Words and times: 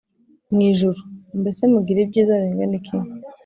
mu 0.53 0.59
ijuru 0.69 0.99
Mbese 1.39 1.61
mugira 1.71 1.99
ibyiza 2.01 2.33
bingana 2.43 2.75
iki 2.79 2.95